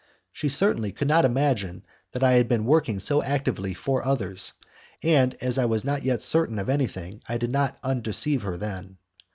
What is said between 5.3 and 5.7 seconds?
as I